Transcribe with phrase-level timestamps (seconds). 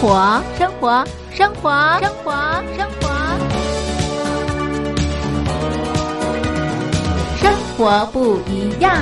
[0.00, 2.32] 活，生活，生活，生活，
[2.74, 3.10] 生活，
[7.36, 8.96] 生活不一样。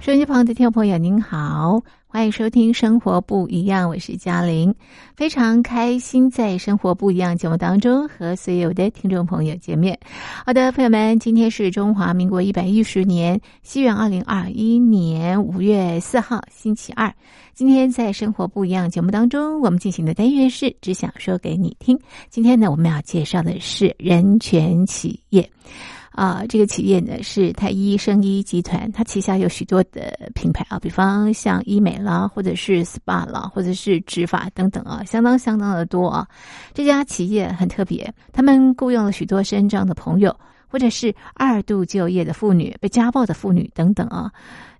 [0.00, 1.82] 收音机旁的听众朋友，您好，
[2.14, 4.72] 欢迎收听《生活不一样》，我是嘉玲，
[5.16, 9.98] 非常开心在《生活不一样》节目当中和所有的听众朋友见面。
[10.46, 17.12] 好的，朋友们，今天是中华民国一百一十年，西元二零二一年五月四号，星期二。
[17.52, 21.98] 今天在《生活不一样》节目当中，我们进行的单元是只想说给你听。
[22.30, 25.50] 今天呢，我们要介绍的是人权企业。
[26.14, 36.24] 啊，这个企业呢是太医生医集团，它旗下有许多的品牌啊，比方像医美啦，或者是 SPA 啦，或者是植发等等啊，相当相当的多啊。
[36.72, 40.32] 这家企业很特别，他们雇佣了许多身障的朋友，
[40.68, 44.30] 或者是二度就业的妇女、被家暴的妇女等等啊。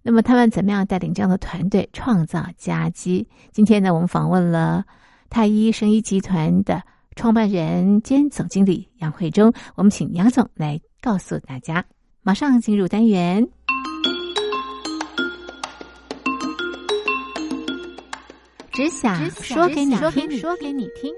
[0.03, 3.27] 那么他们怎么样带领这样的团队创造佳绩？
[3.51, 4.85] 今天呢，我们访问了
[5.31, 6.81] 太医生医集团的
[7.17, 10.81] 创办人兼总经理杨慧忠，我们请杨总来。
[11.05, 11.85] 告诉大家，
[12.23, 13.47] 马上进入单元。
[18.73, 21.13] 只想说给你听，说给你听。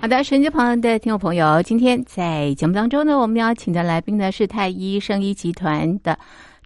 [0.00, 6.16] 好的，手机旁的听众朋友，今天在节目当中呢，我们邀请的来宾呢是太医生医集团的。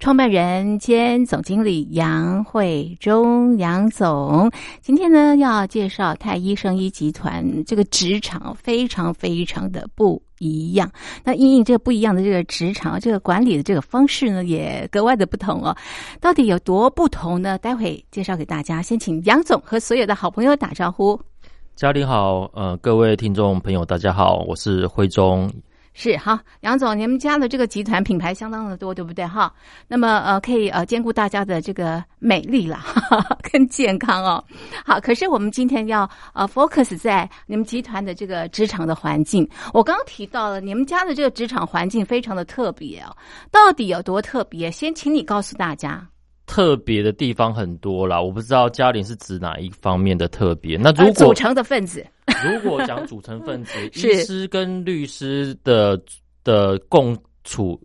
[0.04, 4.50] 创办人兼总经理杨慧忠杨总，
[4.82, 10.92] 今天呢要介绍太医生医集团这个职场非常非常的不一样。
[11.24, 15.74] 那因应这个不一样的这个职场，这个管理的这个方式呢，也格外的不同哦。
[16.20, 17.56] 到底有多不同呢？
[17.56, 18.82] 待会介绍给大家。
[18.82, 21.18] 先请杨总和所有的好朋友打招呼。
[21.76, 25.50] 家里好，呃，各位听众朋友大家好，我是慧忠。
[25.96, 29.24] 是哈，杨总，你们家的这个集团品牌相当的多，对不对？
[29.24, 29.52] 哈，
[29.86, 34.44] 那么呃，可以呃兼顾大家的这个美丽啦哈哈， 跟健康哦。
[34.84, 39.48] 好，可是我们今天要呃 focus 在你们集团的这个职场的环境。
[39.72, 43.16] 我刚刚提到了你们家的这个职场环境非常的特别哦，
[43.52, 44.68] 到底有多特别？
[44.72, 46.04] 先请你告诉大家。
[46.46, 50.76] 特别的地方很多啦，我不知道嘉玲是指哪一方面的特别。
[50.76, 52.04] 那如果组成的分子，
[52.44, 56.00] 如果讲组成分子， 医师跟律师的
[56.42, 57.80] 的共处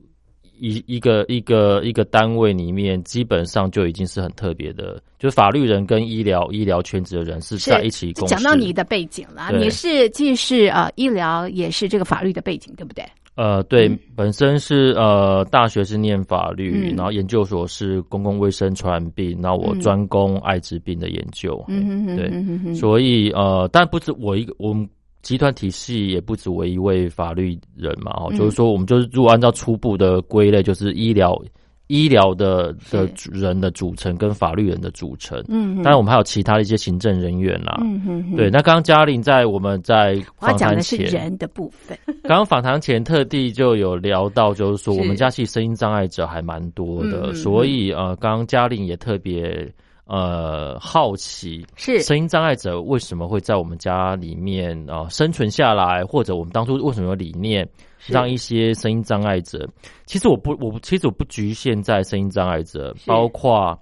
[0.60, 5.02] 一一个一个一个单位里面，基本上就已经是很特别的。
[5.18, 8.26] 就是法律人跟医疗医疗圈子的人是在一起共。
[8.28, 13.06] 讲到你的背景了，你是既是啊医疗，也是这个法律的背景，对不对？
[13.40, 24.86] 呃，对，本身是呃，大学是念法律，然后研究所是公共卫生传染病，那我专攻艾滋病的研究，嗯对，所以呃，但不止我一个，我们
[25.22, 31.42] 集团体系也不止我一位法律人嘛，哦，就是说我们就是如果按照初步的归类，就是医疗。
[31.90, 38.48] 医疗的的人的组成跟法律人的组成，嗯，当然我们还有其他的一些行政人员啦，嗯哼，对。
[38.48, 49.68] 那刚刚嘉玲在我们在访谈前人的部分， 刚刚访谈前特地就有聊到，就是说我们家其实声音障碍者还蛮多的，所以呃，刚刚嘉玲也特别
[50.06, 52.04] 呃好奇，是。
[52.04, 57.68] 声音障碍者为什么会在我们家里面啊生存下来，或者我们当初为什么有理念？
[58.08, 59.68] 让一些声音障碍者，
[60.06, 63.78] 其实我不，我其实我不局限在声音障碍者，包括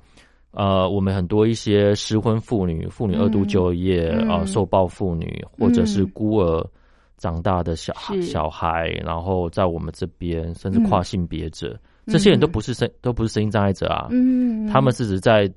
[0.52, 6.66] 呃，我们很多一些失婚妇女、妇女二度就业啊、受暴妇女，或者是孤儿
[7.18, 15.52] 长大的小孩、小孩，然后在我们这边，甚至跨性别者，这些人都不是声，都不是声音障碍者啊，嗯，他们是指在。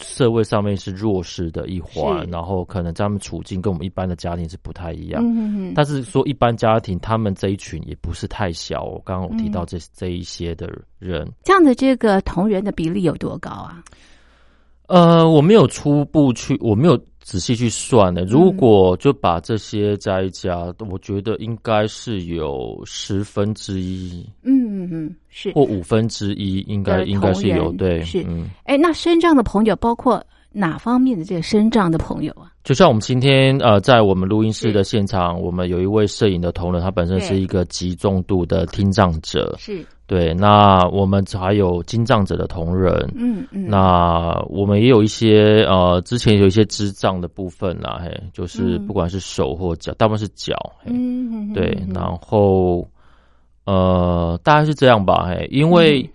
[0.00, 5.22] 社会上面是弱势的一环，然后可能他们处境跟我们一般的家庭是不太一样。
[5.24, 8.82] 嗯但是说一般家庭，他们这一群也不是太小。
[8.82, 10.68] 我刚刚我提到这这一些的
[10.98, 13.82] 人，这样的这个同人的比例有多高啊？
[14.86, 18.22] 呃，我没有初步去，我没有仔细去算的。
[18.24, 20.58] 如果就把这些在一加，
[20.90, 24.28] 我觉得应该是有十分之一。
[24.42, 28.02] 嗯嗯，是或五分之一，应该应该是有对。
[28.02, 32.52] 是嗯，哎，那身障的朋友包括哪方面的这个身障的朋友啊？
[32.62, 39.54] 就像我们今天呃，在我们录音室的现场，我们有一位摄影的同仁，他本身是一个极重度的听障者。
[39.58, 39.84] 是。
[40.06, 50.54] 对，那我们还有金障者的同仁，嗯嗯，那我们也有一些呃，之前有一些智障的部分啦，嘿，就是不管是手或脚，大部分是脚，
[50.84, 52.86] 嗯，对，然后
[53.64, 56.08] 呃，大概是这样吧，嘿，因为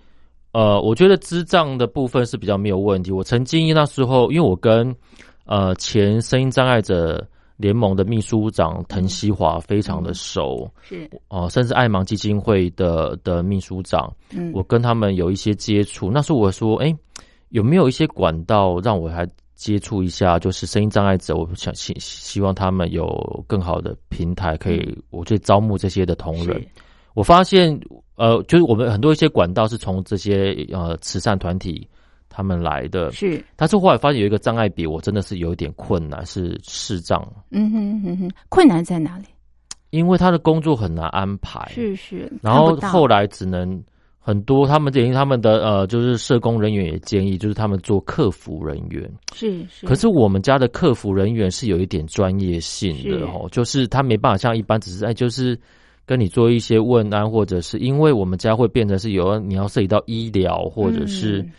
[0.52, 3.12] 呃，我觉得智障的部分是比较没有问题。
[3.12, 4.96] 我曾经那时候，因为我跟
[5.46, 16.10] 呃前声音障碍者联盟的秘书长滕西华非常的熟，是哦、甚至爱盲基金会的的秘书长，嗯我跟他们有一些接触。
[16.10, 16.96] 那时候我说，哎、
[17.50, 20.40] 有没有一些管道让我还接触一下？
[20.40, 26.60] 就是声音障碍者，我想希希望他们有更好的平台，可以我去招募这些的同仁。
[26.60, 26.68] 是
[27.14, 27.80] 我发现，
[28.16, 31.88] 呃，就是我们很多一些管道是从这些呃慈善团体
[32.30, 39.26] 他们来的，是，但是后来发现有一个障碍比，我真的是有一点困难，是视障，嗯哼哼哼，困难在哪里？
[39.90, 43.84] 因为他的工作很难安排，是是，然后后来只能
[44.20, 49.12] 很多他们等于他们的呃，就是社工人员也建议，就是他们做客服人员。
[49.34, 55.60] 是是，可是我们家的客服人员是有一点专业性的哦，就是他没办法像一般只是哎，就是
[56.10, 61.52] 跟你做一些问安，或者是因为我们家会变成是有你要涉及到医疗或者是嗯。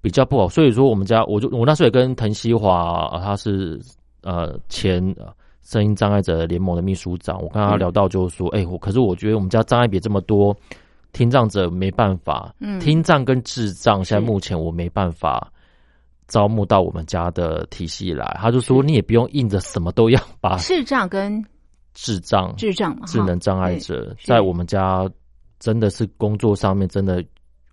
[0.00, 3.78] 比较不好，所以说我们家我就我那时候也跟滕西华，呃他是
[4.22, 5.26] 呃前呃
[5.60, 7.78] 声音障碍者联盟的秘书长，我跟他嗯。
[7.78, 10.56] 聊到就是说，哎、我可是我觉得我们家障碍别这么多，
[11.12, 12.80] 听障者没办法，嗯。
[12.80, 15.52] 听障跟智障现在目前我没办法。
[16.28, 21.42] 招募到我们家的体系来，他就说你也不用硬着什么都要把视障跟
[21.94, 25.08] 智障、智障嘛，智能障碍者在我们家
[25.58, 27.24] 真的是工作上面真的，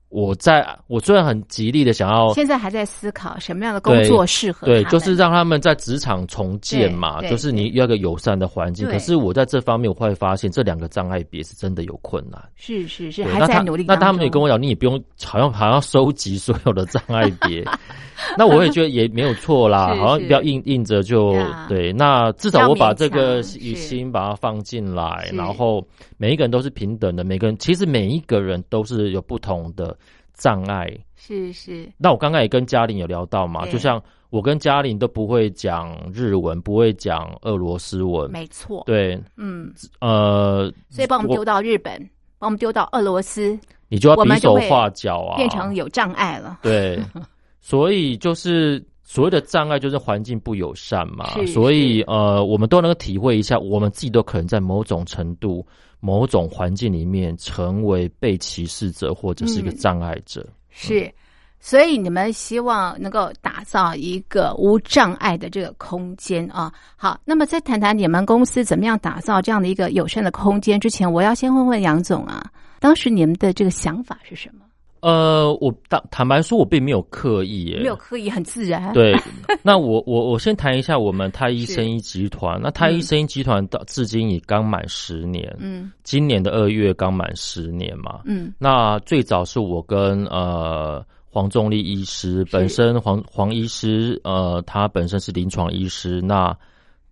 [0.10, 8.88] 我在我虽然很极力的想要现在还在思考什么样的工作适合对，就是让他们在职场重建嘛，就是你要个友善的环境。
[8.88, 12.42] 可是我在这方面，我会发现这两个障碍别是真的有困难。
[12.56, 13.96] 是是是还在努力那。
[13.98, 17.64] 他们也跟我讲，你也不用好像好像收集所有的障碍别。
[18.38, 20.26] 那我也觉得也没有错啦， 是好像是。
[20.28, 21.94] 不要硬硬着就呀对。
[21.94, 25.86] 那至少我把这个语心把它放进来，然后
[26.18, 29.96] 每一个人都是平等的，每个人其实每一个人都是有不同的
[30.34, 30.88] 障碍。
[31.16, 31.90] 是是。
[31.98, 41.98] 那我刚刚也跟嘉玲有聊到嘛，就像我跟嘉玲都不会讲日文，不会讲俄罗斯文，没错，对，嗯，呃，所以把我们丢到日本，
[42.38, 43.58] 把我们丢到俄罗斯，
[43.88, 46.60] 你就要比手画脚啊，变成有障碍了。
[46.62, 47.00] 对，
[47.68, 51.26] 所以就是所谓的障碍，就是环境不友善嘛。
[51.48, 55.66] 所以呃，我们都能够体会一下，我们自己都可能在某种程度、
[56.00, 60.48] 某种环境里面成为被歧视者或者是一个嗯障碍者。
[60.70, 61.12] 是，
[61.60, 66.72] 所以你们希望能够打造一个无障碍的这个空间啊。
[66.96, 72.46] 好，那么再谈谈你们公司怎么样打造这样的一个友善的空间之前，我要先问问杨总啊，
[72.80, 74.65] 当时你们的这个想法是什么？
[75.06, 79.14] 呃，我坦坦白说，我并没有刻意耶，没有刻意，很自然。，对，
[79.62, 82.60] 那我我我先谈一下我们太一是生医集团。
[82.60, 88.22] 那太一生医集团到至今已刚满十年，嗯今年的二月刚满十年嘛。
[88.26, 96.58] 嗯那最早是我跟呃黄仲立医师，本身黄黄医师呃他本身是临床医师，那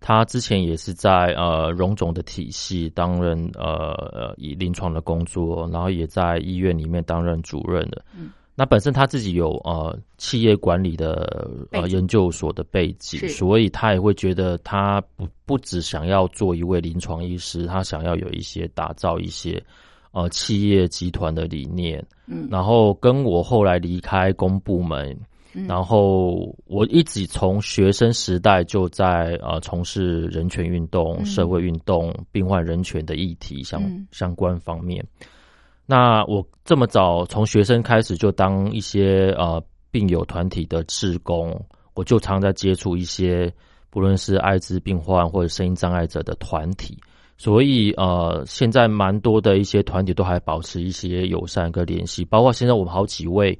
[0.06, 8.04] 他之前也是在呃荣总的体系担任呃呃以临床的工作，然后也在医院里面担任主任的。
[8.14, 19.60] 嗯那本身他自己有呃企业管理的呃研究所的背景是，所以他也会觉得他不不只想要做一位临床医师，他想要有一些打造一些
[20.12, 21.98] 呃企业集团的理念。
[22.26, 25.18] 嗯然后跟我后来离开公部门，
[25.54, 35.04] 嗯然后我一直从学生时代就在呃从事人权运动、嗯社会运动、病患人权的议题相、嗯相关方面。
[35.86, 43.52] 那我这么早从学生开始就当一些呃病友团体的志工，我就常在接触一些
[43.90, 46.98] 不论是艾滋病患或者声音障碍者的团体。
[47.36, 53.58] 所以呃，现在蛮多的一些团体都还保持一些友善跟联系，包括现在我们好几位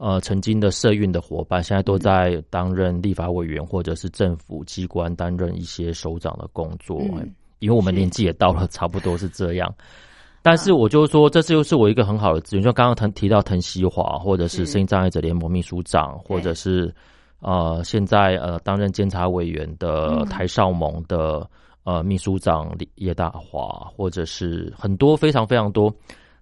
[0.00, 9.70] 呃曾经的社运的伙伴，现在都在担任立法委员或者是政府机关担任一些首长的工作，嗯因为我们年纪也到了，差不多是这样。
[10.40, 16.90] 但是我就说，这就是我一个很好的资源，就刚刚谈提到滕西华，或者是是声音障碍者联盟秘书长，或者是
[17.40, 21.46] 呃现在呃担任监察委员的嗯台少盟的
[21.84, 25.94] 呃秘书长李叶大华，或者是很多非常非常多。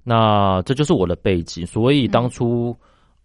[0.05, 2.73] 那这就是我的背景，所以当初、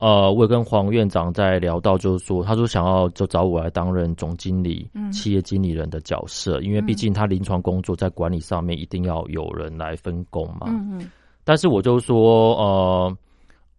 [0.04, 10.68] 呃，我也跟黄院长在聊到，就是说，他说想要就找我来担任总经理、嗯企业经理人的角色，因为毕竟他临床工作在管理上面一定要有人来分工嘛。
[10.68, 11.12] 嗯嗯
[11.46, 13.18] 但是我就说，呃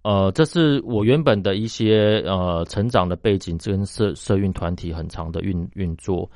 [0.00, 6.26] 呃，这是我原本的一些呃成长的背景，跟社社运团体很长的运运作。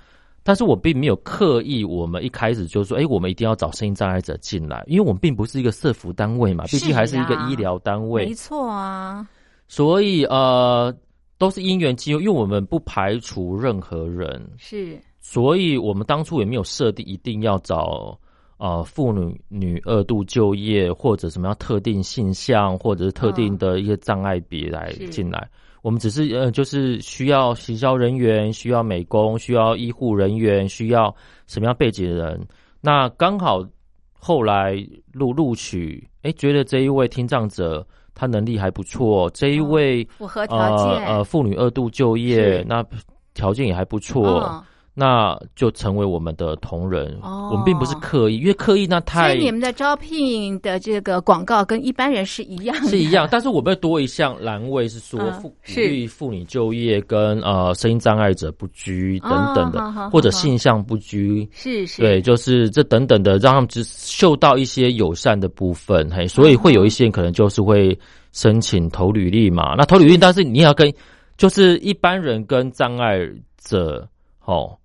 [0.42, 9.26] 但是我并没有刻意，我们一开始就说，哎、我们一定要找声音障碍者进来，因为我们并不是一个社服单位嘛，毕竟还是一个医疗单位没，错啊，
[9.69, 10.93] 所以呃，
[11.37, 18.19] 都是因缘机会，因为我们不排除任何人，是，所以我们当初也没有设定一定要找
[18.57, 25.49] 呃妇女女二度就业或者什么样特定性向或者是特定的一些障碍别来进来。
[25.81, 31.15] 我们只是呃，就是需要行销人员，需要美工，需要医护人员，需要
[31.47, 32.49] 什么样背景的人。
[32.81, 33.65] 那刚好
[34.13, 34.75] 后来
[35.13, 37.87] 录录取，哎，觉得这一位听障者
[38.19, 42.85] 他能力还不错，这一位符合条件，呃，妇女二度就业，那
[43.33, 44.61] 条件也还不错。
[45.00, 49.28] 那就成为我们的同仁，哦我们并不是刻意，因为刻意那太。
[49.28, 53.28] 所以你们的招聘的这个广告跟一般人是一样，是一样。
[53.31, 67.97] 但是我们要多一项栏位是说，鼓励妇女就业跟呃声音障碍者不拘等等的，或者性向不拘，是是，对，就是这等等的，让他们只嗅到一些友善的部分，嘿，所以会有一些人可能就是会
[68.33, 69.76] 申请投履历嘛。
[69.76, 70.93] 那投履历，但是你要跟
[71.37, 73.17] 就是一般人跟障碍
[73.62, 74.09] 者，
[74.45, 74.77] 哦。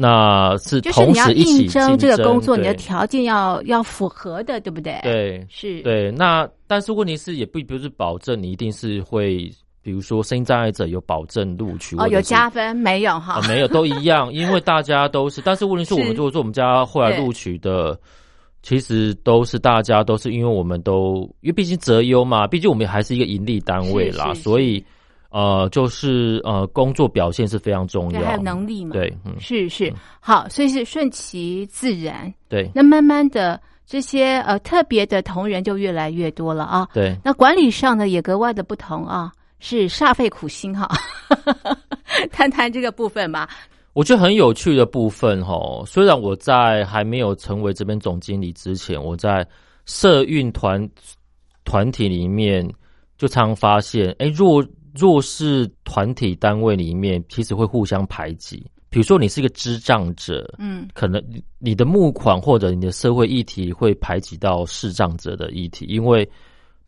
[0.00, 4.96] 那是同时一起竞争这个工作，你的条件要要符合的，对不对？
[5.02, 5.82] 对，是。
[5.82, 9.50] 对，那但是问题是，也不不是保证你一定是会，
[9.82, 13.40] 比如说声音障碍者有保证录取哦，有加分没有哈？
[13.48, 15.42] 没有， 都一样，因为大家都是。
[15.44, 17.98] 但是问题是我们如果说我们家后来录取的，
[18.62, 24.84] 其实都是大家都是因为我们都因为毕竟择优嘛，毕竟我们还是一个盈利单位啦，所以。
[25.30, 28.92] 呃，就是呃，工作表现是非常重要，还有能力嘛？
[28.92, 32.32] 对，是是好，所以是顺其自然。
[32.48, 36.88] 对，那慢慢的这些呃特别的同仁就越来越多了啊。
[36.94, 40.88] 对，那管理上呢也格外的不同啊，是煞费苦心哈。
[42.32, 43.48] 谈谈这个部分吧。
[43.92, 49.46] 我觉得很有趣的部分哈，虽然我在还没有成为这边总经理之前，我在
[49.84, 50.88] 社运团
[51.64, 52.66] 团体里面
[53.16, 54.64] 就常发现，哎，若
[54.98, 58.64] 弱势团体单位里面，其实会互相排挤。
[58.90, 61.22] 比如说，你是一个智障者，嗯，可能
[61.58, 66.28] 你的募款或者你的社会议题会排挤到视障者的议题，因为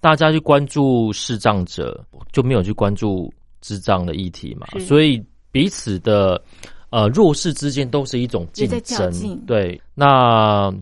[0.01, 4.67] 大家去关注视障者，就没有去关注智障的议题嘛。
[4.81, 6.43] 所以彼此的
[6.91, 9.13] 呃弱势之间都是一种竞争。
[9.47, 10.75] 对，那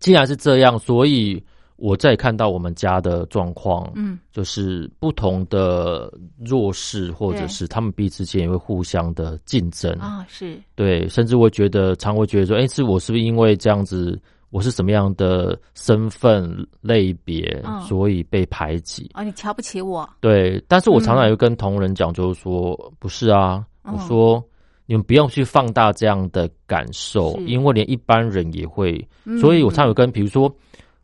[0.00, 1.42] 既然是这样，所以。
[1.78, 6.12] 我再看到我们家的状况，嗯，就是不同的
[6.44, 9.92] 弱势，或者是他们彼此间也会互相的竞争。
[9.92, 10.58] 啊，是。
[10.74, 14.20] 对，甚至会觉得常会觉得说，哎，是我是不是因为这样子，
[14.50, 19.08] 我是什么样的身份类别，所以被排挤。
[19.14, 19.22] 啊？
[19.22, 20.08] 你瞧不起我？
[20.20, 24.44] 对，但是我常常也会跟同仁讲，就是说，不是啊，我说
[24.86, 29.00] 你们不用去放大这样的感受，因为连一般人也会，
[29.40, 30.52] 所以我常有跟，比如说。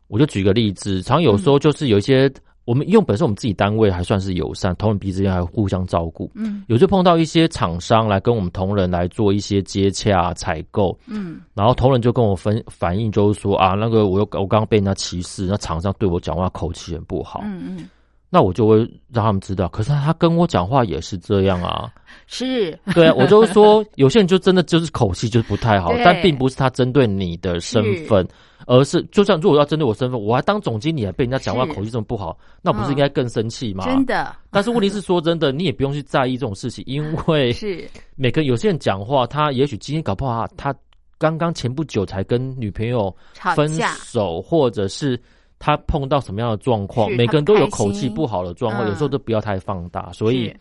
[0.07, 2.31] 我就举个例子，常有时候就是有一些
[2.65, 6.31] 我们用本身我们自己单位还算是友善，同仁彼此间还互相照顾。
[6.33, 17.41] 嗯，有时候碰到一些厂商来跟我们同仁来做一些接洽采购，嗯，然后同仁就跟我分反映，就是说啊，那个我又我刚刚被人家歧视，那厂商对我讲话口气很不好。
[17.43, 17.89] 嗯嗯，
[18.31, 18.77] 那我就会
[19.13, 21.87] 让他们知道，可是他跟我讲话也是这样啊。
[22.25, 28.27] 是，对啊，我就说有些人就真的就是口气就是不太好， 但并不是他针对你的身份。
[28.65, 33.85] 而是，就算如果要针对我身份，我还当总经理，还被人家讲话口气这么不好，那不是应该更生气吗？
[33.85, 34.35] 真的。
[34.49, 40.75] 但是问题是，说真的，你也不用去在意这种事情，因为 是每个有些人讲话，他也许今天搞不好他
[41.17, 43.15] 刚刚前不久才跟女朋友
[43.55, 45.19] 分手，或者是
[45.59, 50.53] 他碰到什么样的状况，每个人都有口气不好的状况，有时候都不要太放大，所以。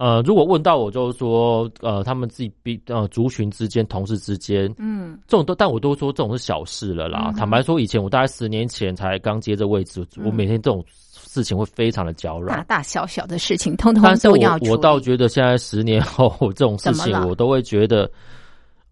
[0.00, 7.30] 呃，如果问到我，就是说，呃，他们自己比呃族群之间、同事之间，嗯，这种都，但我都说这种是小事了啦。
[7.36, 18.10] 坦白说，以前我大概十年前才刚接这位置，我每天这种事情会非常的焦扰，大大小小的事情，通通都要我倒觉得现在十年后这种事情，我都会觉得。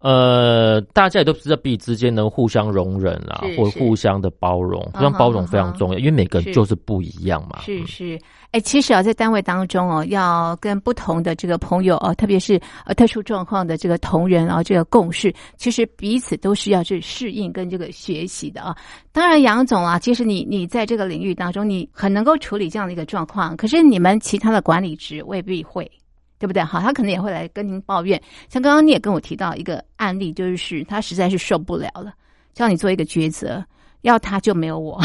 [0.01, 7.59] 呃，大家也都知道彼此之间能互相容忍啊，或互相的包容，互相包容非常重要，因为每个人就是不一样嘛。
[7.61, 8.17] 是是，
[8.51, 18.73] 哎，其实啊，在单位当中哦，要跟不同的这个朋友哦，特别是呃特殊状况的这个同仁啊，这个共事，其实彼此都是要去适应跟这个学习的啊。
[19.11, 25.91] 当然，杨总啊，其实你你在这个领域当中，你很能够处理这样的一个状况，可是你们其他的管理职未必会。
[26.39, 26.63] 对不对？
[26.63, 28.19] 好，他可能也会来跟您抱怨。
[28.47, 32.13] 像刚刚你也跟我提到一个案例，就是他实在是受不了了，
[32.53, 33.63] 叫你做一个抉择，
[34.01, 34.99] 要他就没有我。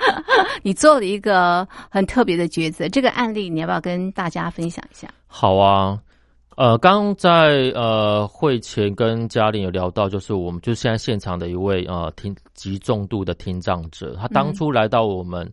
[0.62, 5.08] 你做了一个很特别的抉择，这个案例你要不要跟大家分享一下？
[5.26, 5.98] 好啊，
[6.56, 15.50] 呃，刚在呃会前跟嘉玲有聊到，就是我们就现在现场的一位呃听极重度的听障者，他当初来到我们。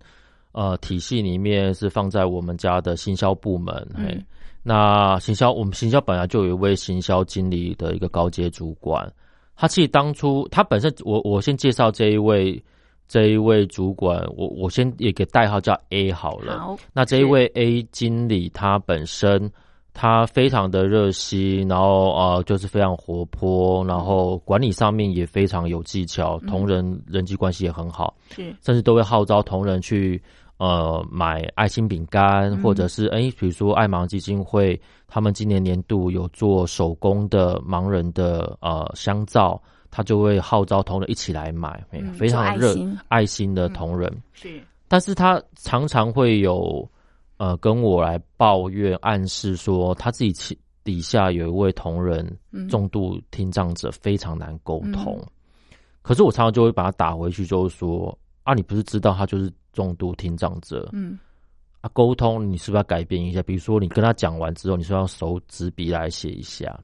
[0.55, 3.73] 呃体系里面是放在我们家的行销部门。
[3.97, 4.15] 嘿，
[4.63, 9.11] 那行销我们行销本来就有一位行销经理的一个高阶主管，
[9.55, 12.63] 他其实当初他本身，我我先介绍这一位
[13.07, 16.57] 这一位主管，我我先也给代号叫 A 好了。
[16.59, 19.51] 好，那这一位 A 经理他本身。
[19.93, 30.19] 他非常的热心，然后呃，就是非常活泼，然后管理上面也非常有技巧，同仁人际关系也很好，是，甚至都会号召同仁去
[30.57, 41.79] 呃买爱心饼干，或者是哎，比如说爱盲基金会，他们今年年度有做手工的盲人的呃香皂，他就会号召同仁一起来买，
[42.17, 42.75] 非常热
[43.09, 43.53] 爱心。
[43.53, 44.11] 的同仁。
[44.33, 46.89] 是，但是他常常会有。
[47.43, 52.25] 呃，跟我来抱怨，暗示说他自己其底下有一位同仁，
[52.69, 55.21] 重度听障者非常难沟通。
[56.01, 60.87] 可是我常常就会把他打回去，就是说啊，你不是知道他就是重度听障者？
[60.93, 61.19] 嗯，
[61.81, 63.43] 啊，沟通你是不是要改变一下？
[63.43, 66.79] 比如说你跟他讲完之后，你说要手纸笔来写一下。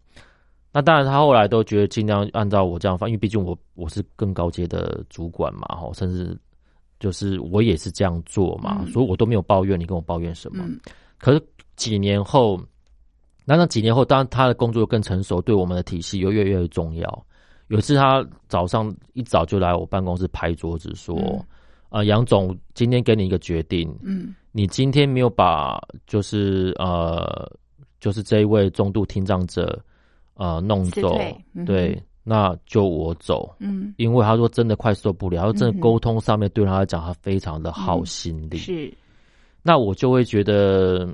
[0.74, 6.38] 那当然，他后来都觉得尽量按照我这样放，因为毕竟我我是更高阶的主管嘛，哈，甚至。
[7.00, 9.79] 就是我也是这样做嘛，所以我都没有抱怨。
[9.79, 10.65] 你跟我抱怨什么？
[11.18, 11.41] 可是
[11.77, 12.60] 几年后，
[13.46, 17.25] 那那几年后，当然他的工作更成熟，对我们的体系又越越重要。
[17.68, 21.18] 有一次，他早上一早就来我办公室拍桌子说
[21.88, 27.50] ：“啊，杨总，今天给你一个决定，嗯，你今天没有把就是呃，
[28.00, 29.79] 就是这一位中度听障者
[30.34, 31.18] 呃弄走，
[31.65, 31.98] 对。”
[32.29, 38.57] 那就我走，嗯，因为他说真的快受不了，他说真的沟通上面对他来讲，他非常的耗心力。
[38.57, 38.93] 是，
[39.63, 41.09] 那我就会觉得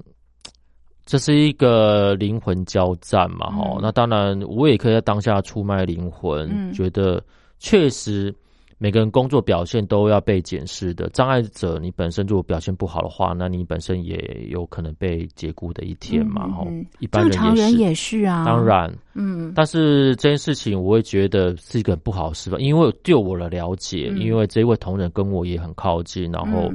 [1.06, 3.80] 这是一个灵魂交战嘛，哈。
[3.82, 7.24] 那当然，我也可以在当下出卖灵魂，觉得
[7.60, 8.36] 确实。
[8.78, 11.08] 每个人工作表现都要被检视的。
[11.10, 14.18] 障碍者，你本身如果表现不好的话，那你本身也
[14.50, 16.54] 有可能被解雇的一天嘛。
[16.68, 18.44] 嗯，一般人也是啊。
[18.44, 19.54] 当然，嗯。
[19.56, 26.70] 但是这件事情，我会觉得是一个不好的事吧，因为就我的了解，因为这一位同仁跟我也很靠近，然后，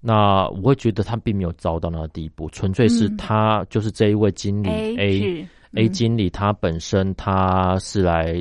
[0.00, 8.40] 那我会觉得他并没有遭到那个地步，纯粹是他就是这一位经理 A A 经理，他本身他是来。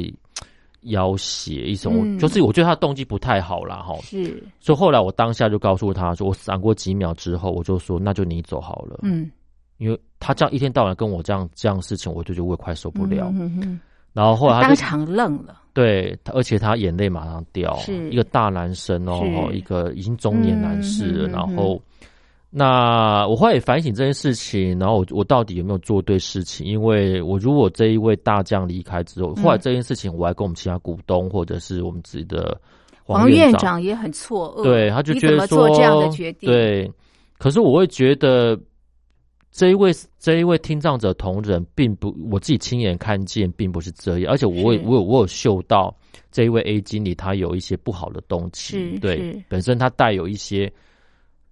[0.88, 3.78] 要挟一种，就是我觉得他的动机不太好啦。
[3.78, 3.96] 哈。
[4.02, 9.00] 是，所以后来我当下就告诉他说，我闪过几秒之后，我就说那就你走好了。
[9.04, 9.30] 嗯，
[9.78, 13.30] 因为他这样一天到晚跟我这样这样事情，我就觉得我也快受不了。
[13.34, 13.80] 嗯嗯，
[14.14, 21.82] 然后后来他当场愣了，对，而且他眼泪马上掉，是一个大男生哦，一个已经中年男士，然后。
[22.50, 26.66] 那我后来反省这件事情，然后我我到底有没有做对事情？
[26.66, 32.60] 因为我如果这一位大将离开之后，后来这件事情我还跟我们其他股东或者是我们自己的
[33.04, 36.90] 黄院长也很错愕，对，他就觉得说这样的决定，对。
[37.38, 38.58] 可是我会觉得
[39.52, 45.94] 这一位这一位听障者同仁，并不我自己亲眼看见，并不是这样，而且我我有我有嗅到
[46.32, 50.72] 这一位 A 经理他有一些不好的动机，对，本身他带有一些。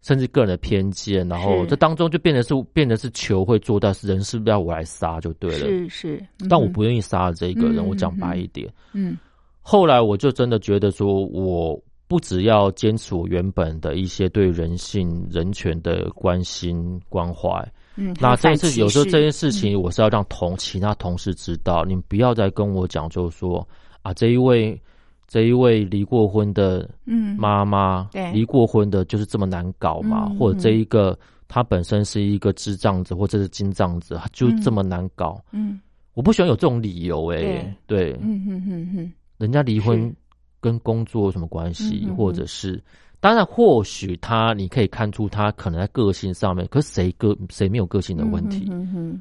[0.05, 9.17] 甚至个人的偏见，然后这当中就变得是变得是球会做到是人是不是要我来杀就对了，是是，但我不愿意杀这个人，我讲白一点，嗯，
[9.61, 17.49] 后来我就真的觉得说，我不只要坚持我原本的一些对人性人权的关心关怀，
[17.95, 23.67] 嗯，那这次有时候这件事情我是要让同其他同事知道，你们不要再跟我讲，就是说
[24.03, 24.79] 啊这一位。
[25.27, 26.89] 这一位离过婚的
[27.37, 30.29] 妈妈，离过婚的就是这么难搞嘛？
[30.39, 35.43] 或者这一个他本身是一个智障子，或者是金障子，就这么难搞？
[35.51, 35.79] 嗯，
[36.13, 40.13] 我不喜欢有这种理由，哎，对，嗯哼哼哼，人家离婚
[40.59, 42.07] 跟工作有什么关系？
[42.17, 42.81] 或者是？
[43.25, 48.71] 当然，或许他你可以看出他可能在个性上面，可是谁个谁没有个性的问题？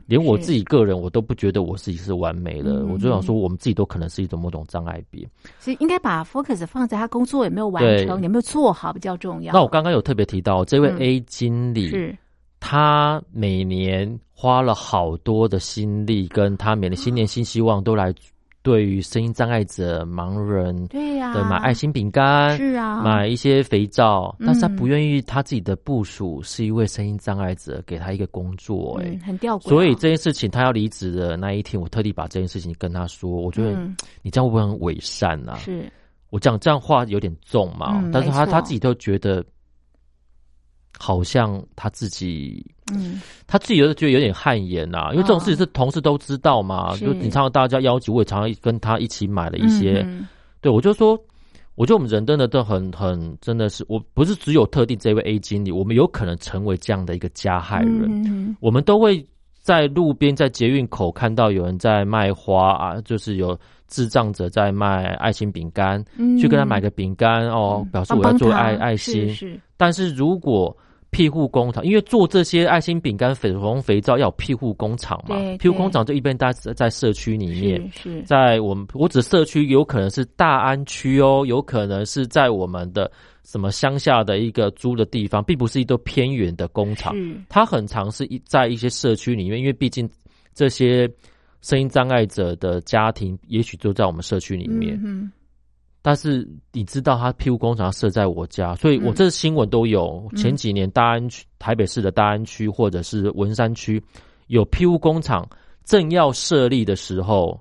[0.05, 2.85] 连我自己个人，我都不觉得我自己是完美的。
[2.85, 5.27] 我就想说，我们自己都可能是一种某种障碍别。
[5.59, 9.55] 所以应该把 focus 放在他工作有没有完成，有没有做好比较重要。
[9.55, 12.15] 那我刚刚有特别提到，这位 A 经理，是
[12.61, 18.13] 他每年花了好多的心力，跟他每年新年新希望都来。
[18.65, 29.69] 对于声音障碍者、盲人，对呀，买爱心饼干，是啊，买一些肥皂，但是他不愿意他自己的部署是一位声音障碍者，给他一个工作，哎，很吊诡。
[29.69, 33.79] 所以这件事情他要离职的那一天，我特地把这件事情跟他说，我觉得
[34.23, 35.57] 你这样会不会很伪善啊？
[35.59, 35.85] 是
[36.31, 39.45] 我讲这样话有点重嘛，但是他他自己都觉得。
[40.99, 50.07] 好像他自己，嗯，他自己有觉得有点汗颜呐，因为这种事情是同事都知道嘛，就你常常大家邀请，我也常常跟他一起买了一些，
[50.61, 51.19] 对我就说，
[51.75, 58.57] 我觉得我们人真的都很很真的是，我不是只有特定这位 A 经理，我们有可能成为这样的一个加害人。
[58.61, 59.27] 我们都会
[59.61, 66.05] 在路边、在捷运口看到有人在卖花啊，就是有智障者在卖爱心饼干，
[66.41, 69.35] 去跟他买个饼干哦，表示我要做爱爱心。
[69.77, 70.77] 但是如果
[71.11, 83.09] 庇护工厂，因为做这些爱心饼干、粉红肥皂要庇护工厂嘛，庇护工厂就一般在在社区里面，是在我们我指社区有可能是大安区哦，有可能是在我们的
[83.45, 87.15] 什么乡下的一个租的地方，并不是一个偏远的工厂，
[87.49, 90.11] 它很常是一在一些社区里面，因为毕竟
[90.53, 91.09] 这些
[91.65, 95.01] 声音障碍者的家庭也许就在我们社区里面。
[96.03, 100.31] 但是你知道，他庇护工厂设在我家，所以我这新闻都有。
[100.37, 104.03] 前几年大安区、台北市的大安区或者是文山区
[104.49, 105.49] 有庇护工厂
[105.87, 107.59] 正要设立的时候，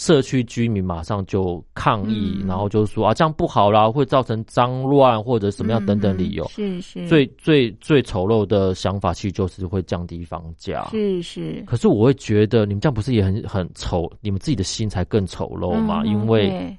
[0.00, 6.48] 社区居民马上就抗议，然后就说啊，这样不好啦，会造成脏乱或者什么样等等理由。
[6.48, 10.88] 是是，最最最丑陋的想法其实就是会降低房价。
[10.90, 14.10] 是是，可是我会觉得你们这样不是也很很丑？
[14.22, 16.74] 你们自己的心才更丑陋嘛，因为。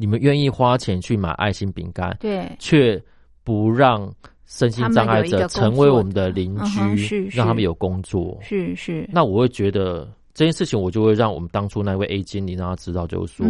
[0.00, 3.02] 你们愿意花钱去买爱心饼干，对，却
[3.42, 4.08] 不让
[4.46, 9.04] 身心障碍者成为我们的邻居，让他们有工作，是是。
[9.12, 13.44] 那我会觉得这件事情，我就会让我们当初那位 A 经理让他知道，就是说，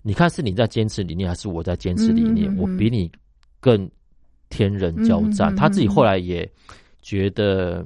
[0.00, 2.56] 你看是你在坚持理念，还是我在坚持理念？
[2.56, 3.10] 我比你
[3.60, 3.86] 更
[4.48, 5.54] 天人交战。
[5.54, 6.50] 他自己后来也
[7.02, 7.84] 觉得，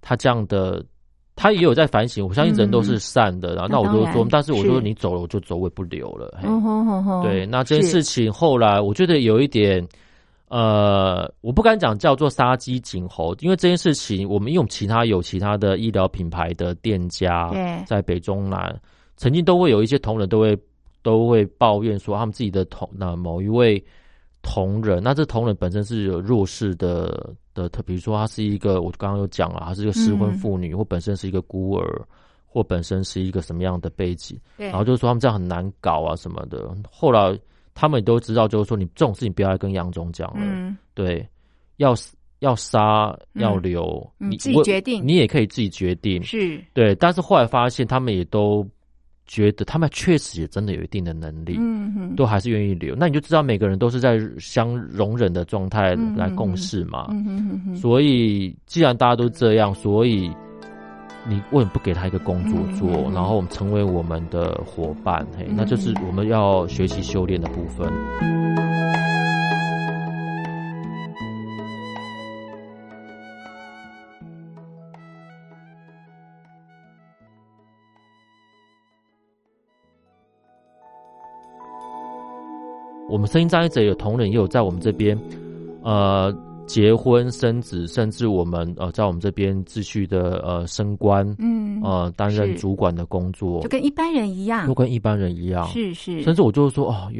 [0.00, 0.84] 他这样的。
[1.36, 6.32] 他也有在反省，我相信人都是善的，然后那我就说，但是我说你走了，我就走，我也不留了。
[7.24, 9.84] 对，那这件事情后来我觉得有一点，
[10.56, 17.50] 呃，我不敢讲叫做杀鸡儆猴，因为这件事情我们用其他有其他的医疗品牌的店家，
[17.84, 18.80] 在北中南
[19.16, 20.56] 曾经都会有一些同仁都会
[21.02, 23.84] 都会抱怨说，他们自己的同那某一位
[24.42, 27.34] 同仁，那这同仁本身是有弱势的。
[27.54, 32.04] 的特，比如说他是一个，我刚刚有讲了，他是一个失婚妇女，或本身是一个孤儿，
[32.48, 36.68] 或本身是一个什么样的背景，然后就是说他们这样很难搞啊什么的。
[36.90, 37.38] 后来
[37.74, 41.26] 他们也都知道，就是说你这种事情不要来跟杨总讲了，对，
[41.76, 41.94] 要
[42.38, 46.94] 要杀要留，你自己决定，你也可以自己决定，是对。
[46.94, 48.66] 但是后来发现他们也都。
[49.26, 52.94] 觉得他们确实也真的有一定的能力，嗯哼，都还是愿意留。
[52.94, 57.08] 那你就知道每个人都是在相容忍的状态来共事嘛。
[57.74, 60.30] 所以既然大家都这样，所以
[61.26, 65.26] 你为什么不给他一个工作做，然后我们成为我们的伙伴？
[65.38, 67.90] 嘿，那就是我们要学习修炼的部分。
[83.08, 85.16] 我们声音障碍者有同仁也有在我们这边，
[85.82, 86.34] 呃，
[86.66, 96.22] 结婚生子，甚至我们呃在我们这边继续的呃升官，嗯，呃担任主管的工作，就跟一般人一样，就跟一般人一样，是是。
[96.22, 97.10] 甚至我就是说哦，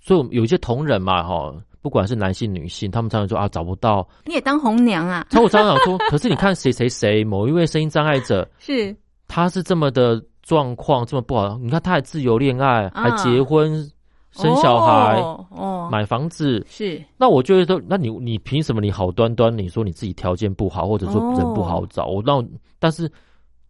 [0.00, 5.26] 所以有一些同仁嘛，哈，不管是男性女性，他们常常说啊找不到，你也当红娘啊？
[5.30, 8.94] 他我常常说， 可是你看谁谁谁某一位声音障碍者，是
[9.28, 13.88] 他是这么的状况这么不好，你看他还自由恋爱，还结婚。
[14.32, 19.56] 生小孩，哦，买房子是，那我就会说，那你你凭什么你好端端？
[19.56, 22.46] 你说你自己条件不好，或者说人不好找，我让
[22.78, 23.10] 但是。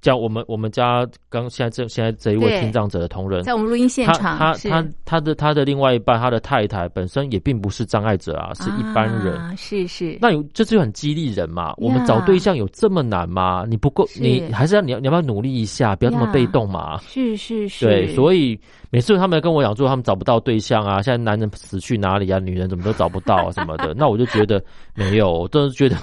[0.00, 10.16] 讲我们我们家刚现在这现在这一位听障者的同仁，在我们录音现场，他他他的他的另外一半，他的太太本身也并不是障碍者啊，是一般人，是是。
[10.20, 11.74] 那有这就很激励人嘛？
[11.76, 13.64] 我们找对象有这么难吗？
[13.68, 15.94] 你不够，你还是要你要你要不要努力一下？
[15.94, 16.98] 不要那么被动嘛？
[17.02, 17.84] 是是是。
[17.84, 18.58] 对，所以
[18.90, 22.38] 每次他们跟我讲说他们找不到对象啊，现在男人死去哪里啊？
[22.38, 23.92] 女人怎么都找不到啊什么的？
[23.98, 24.62] 那我就觉得
[24.94, 25.96] 没有，都是觉得。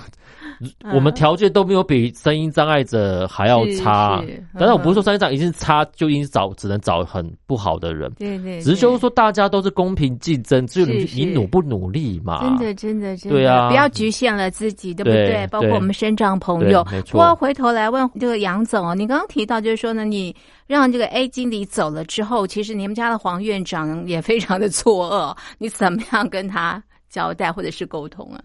[0.94, 12.42] 我们条件都没有比声音障碍者还要差，但是我不是说声音障已经差就已经找只能找很不好的人，对对，只是就是说大家都是公平竞争，只有你你努不努力嘛？
[12.42, 15.48] 真的真的真的，对啊，不要局限了自己，对不对？
[15.48, 16.84] 包括我们身障朋友。
[17.12, 28.42] 不过回头来问这个杨总哦，你刚刚提到就是说呢，你让这个 A 经理走了之后，其实你们家的黄院长也非常的错愕，你怎么样跟他交代或者是沟通啊？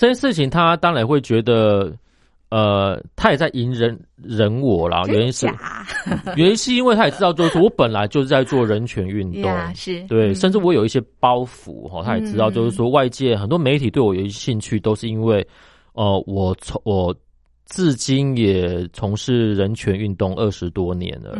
[0.00, 1.94] 这件事情，他当然会觉得，
[2.48, 5.02] 呃，他也在隐忍忍我啦。
[5.08, 5.46] 原因是，
[6.36, 12.02] 原因是因为他也知道，就是我本来就是在做人权运动，是对，甚至我有一些包袱哈。
[12.02, 15.46] 他也知道，就是说外界很多媒体对我有兴趣，都是因为，
[15.92, 17.14] 呃，我从我
[17.66, 21.38] 至今也从事人权运动二十多年了。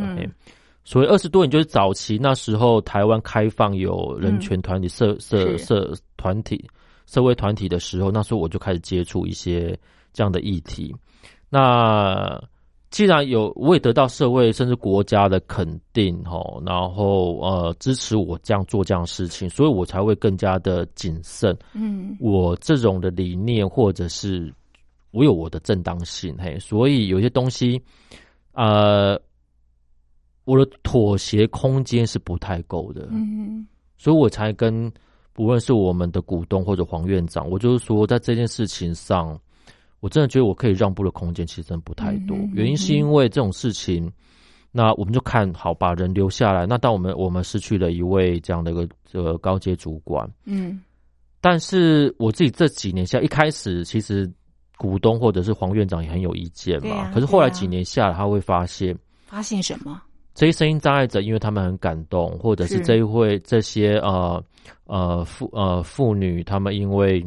[0.85, 6.63] 所以二十多年就是早期那时候台湾开放有人权团体、社社社团体、
[7.11, 9.77] 社会团体的时候，那时候我就开始接触一些
[10.13, 10.95] 这样的议题。
[11.49, 12.41] 那
[12.91, 21.57] 既然有我也得到社会甚至国家的肯定吼，然后呃支持我这样做这样事情，所以我才会更加的谨慎。
[21.73, 24.53] 嗯，我这种的理念或者是
[25.11, 27.83] 我有我的正当性，嘿，所以有些东西，
[28.53, 29.21] 呃，
[30.45, 33.09] 我的妥协空间是不太够的。
[33.11, 33.67] 嗯，
[33.99, 34.93] 所以我才跟
[35.33, 39.39] 不论是我们的股东或者黄院长，我就是说在这件事情上。
[40.03, 44.11] 我真的觉得我可以让步的空间其实真的不太多，原因是因为这种事情，
[44.73, 46.65] 那我们就看好把人留下来。
[46.65, 50.81] 那当我们我们失去了一位这样的一个呃高阶主管，嗯，
[51.39, 54.27] 但是我自己这几年下一开始其实
[54.79, 60.01] 股东或者是黄院长也很有意见嘛，可是后来几年下来他会发现发现什么？
[60.33, 64.43] 这些声音障碍者，因为他们很感动，或者是这一会这些呃
[64.85, 67.27] 呃妇呃妇女，他们因为。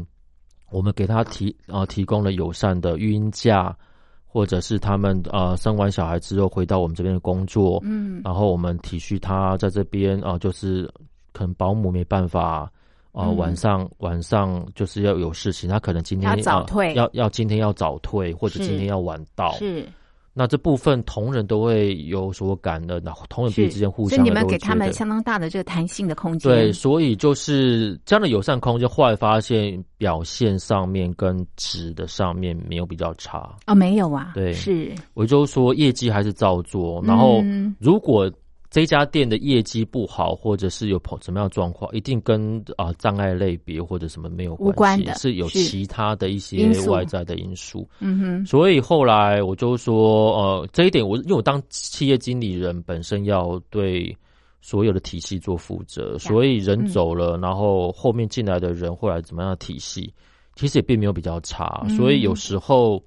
[0.72, 3.78] 我们给他提呃提供了友善的育婴假，
[4.26, 10.92] 或者是他们呃生完小孩之后回到我们这边的工作，嗯，然后我们体恤他在这边啊，就是
[11.32, 12.68] 可能保姆没办法
[13.12, 19.88] 啊，晚上晚上就是要有事情，他可能今天要早退，要要今天要早退，或者今天要晚到，是。
[20.34, 26.52] 那这部分同仁都会有所感的，那同仁彼此之间互相，所以你们给他们相当大的这个弹性的空间。
[26.52, 37.44] 对，所以就是这样的友善空间，后来发现表现上面跟值的上面没有比较差啊，没有啊，对，是，我就说业绩还是照做，然后
[37.80, 38.32] 如果。
[38.74, 47.88] 这家店的业绩不好，或者是有跑什么样的状况，一定跟啊障碍类别或者什么没有关系，是有其他的一些外在的因素。
[48.00, 54.18] 嗯哼，所以后来我就说，呃，这一点我因为我当企业经理人本身要对
[54.60, 60.12] 所有的体系做负责，所以人走了，然后后面进来的人后来怎么样的体系，
[60.56, 61.86] 其实也并没有比较差。
[61.96, 63.00] 所以有时候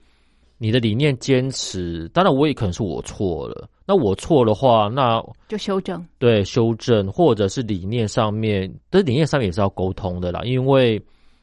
[0.58, 3.68] 你的理念坚持，当然我也可能是我错了。
[3.86, 6.04] 那我错的话，那就修正。
[6.18, 10.40] 对，修正或者是理念上面，这理念上面也是要沟通的啦。
[10.44, 11.00] 因为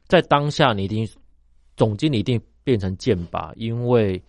[0.07, 1.07] 在当下，你一定
[1.77, 4.21] 总经理一定变成剑拔，因为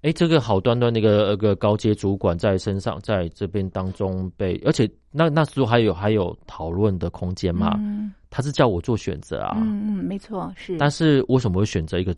[0.00, 7.76] 哎，这个好端端那个那个高阶主管在身上，在这边当中被，而且那那时候还有还有讨论的空间嘛。
[7.78, 9.56] 嗯，他是叫我做选择啊。
[9.58, 10.76] 嗯嗯，没错，是。
[10.78, 12.12] 但是为什么会选择一个？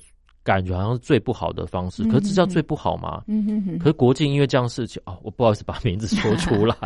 [0.45, 3.25] 感觉好像是最不好的方式，可是这叫最不好吗？
[3.27, 3.79] 嗯哼哼。
[3.79, 6.77] 可是国境因为这样事情啊，我不好意思把名字说出来。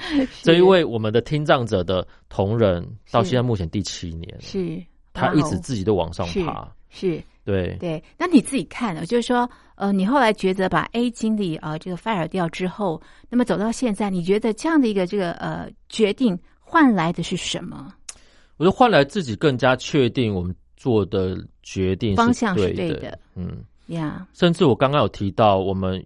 [0.43, 4.81] 这一位我们的听障者的同仁，到现在目前第七年，是
[5.13, 6.73] 他一直自己都往上爬。
[6.89, 8.03] 是，对对。
[8.17, 17.93] 那你自己看了，就是说，呃，你后来抉择把 A 经理啊这个 fire 掉之后，那么走到现在，你觉得这样的一个这个呃决定换来的是什么？
[18.57, 20.55] 我觉得换来自己更加确定我们。
[20.81, 21.37] 做的
[21.69, 23.59] 决定方向是对的，嗯。
[23.89, 26.05] 呀，甚至我刚刚有提到，我们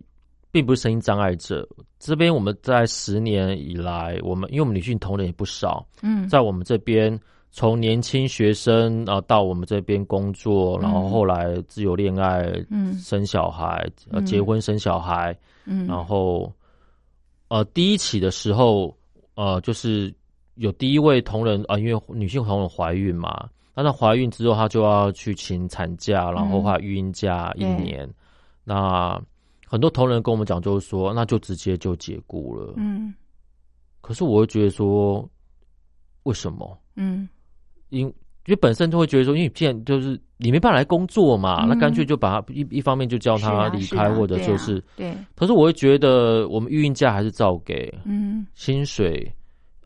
[0.53, 1.69] 并不是声音障碍者。
[1.99, 7.19] 这边我们在十年以来，我们因为我们女性同仁也不少，嗯，在我们这边
[7.51, 16.53] 从年轻学生啊到我们这边工作，然后后来自由恋爱，嗯，生小孩，呃，结婚生小孩，嗯，然后
[17.49, 18.97] 呃，第一起的时候，
[19.35, 20.15] 呃，就是
[20.55, 23.49] 有第一位同仁啊，因为女性同仁怀孕嘛。
[23.75, 28.09] 那她怀孕之后，她就要去请产假，然后还育婴假一年。
[28.65, 29.21] 那
[29.67, 32.75] 很多同仁跟我们讲，就是说，那就直接就解雇了。
[32.77, 33.13] 嗯。
[34.01, 35.29] 可是我会觉得说，
[36.25, 36.79] 为什么？
[36.97, 37.29] 嗯。
[37.89, 38.07] 因
[38.47, 45.17] 因为本身就会觉得说，因为既然就是你没办法来工作嘛，那干脆就把他一一方面就叫他离开，或者就是对。
[45.35, 47.93] 可是我会觉得，我们育婴假还是照给。
[48.05, 48.47] 嗯。
[48.55, 49.33] 薪水。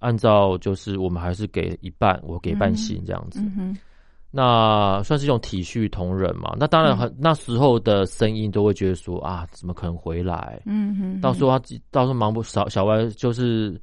[0.00, 3.40] 按照就是我们还是给一半，我给半薪这样子，
[4.30, 6.54] 那算是一种体恤同仁嘛。
[6.58, 10.60] 那当然很那时候的声音都会觉得说啊，怎么可能回来？
[10.66, 13.80] 嗯哼，到时候他到时候忙不少小歪就是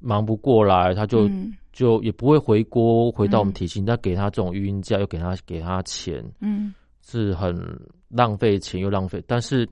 [0.00, 1.30] 忙不过来，他就
[1.72, 3.80] 就也不会回锅回到我们体系。
[3.80, 7.56] 那给他这种育婴假又给他给他钱，嗯，是很
[8.08, 9.22] 浪费钱又浪费。
[9.26, 9.66] 但是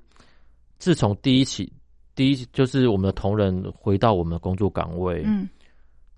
[0.78, 1.70] 自从第一起
[2.14, 5.46] 第一就是我们的同仁回到我们的工作岗位，嗯。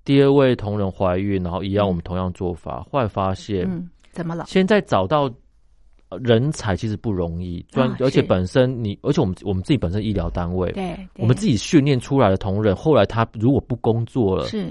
[0.04, 3.68] 第二位同仁怀孕，然后一样，我们同样做法，后来发现，
[4.12, 4.44] 怎么了？
[4.46, 5.30] 现在找到
[6.20, 14.68] 人才其实不容易，专而且本身你，而且我们我们自己本身医疗单位，对，我们自己训练出来的同仁，后来他如果不工作了，是，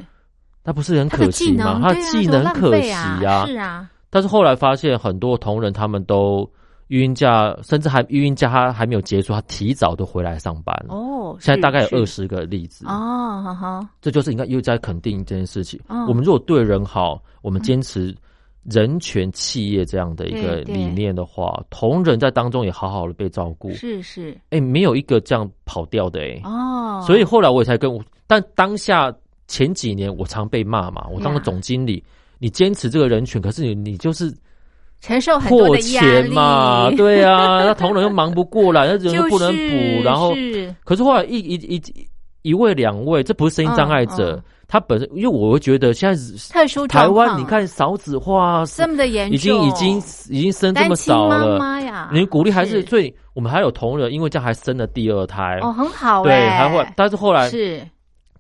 [0.64, 1.80] 那不是很可惜吗？
[1.82, 3.90] 他的技能可惜啊，是啊。
[4.10, 6.50] 但是后来发现很多同仁他们都。
[6.94, 10.94] 孕假，甚至还孕假他还没有结束，他提早都回来上班了。
[10.94, 15.80] 哦，现在大概有二十个例子，哦，哈哈，这就是应该又在肯定这件事情。
[15.88, 18.16] 嗯我们如果对人好，我们坚持
[18.64, 23.72] 人权企业这样的一个理念的话，同仁在当中也好好的被照顾。
[23.74, 24.38] 是是。
[24.52, 29.12] 哎，没有一个这样跑掉的哎、哦，所以后来我也才跟我，但当下
[29.48, 31.44] 前几年我常被骂嘛，我当了呀。
[31.44, 32.04] 总经理，
[32.38, 34.32] 你坚持这个人权，可是你你就是
[35.04, 40.74] 承受很多破的压嘛，对啊， 那同仁又忙不过来，那人又不能就是补，然后是。
[40.86, 41.82] 可是后来一一一
[42.44, 44.44] 一位两位，这不是声音障碍者，嗯嗯。
[44.66, 49.98] 他本身因为我会觉得现在特殊台湾你看少子化这么的严重，已经已经
[50.30, 52.88] 已经生这么少了，妈呀，你鼓励还是是。
[52.88, 57.86] 所以我们还有同仁，因为这样还生了第二胎，哦，很好对，哎，还会，但是后来是。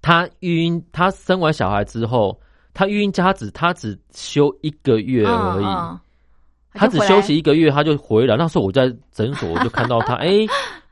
[0.02, 2.38] 他孕，他生完小孩之后，
[2.73, 5.65] 他孕假只他只休一个月而已，
[6.73, 8.36] 他只休息一个月他就回来。
[8.36, 10.45] 那时候我在诊所我就看到他， 哎、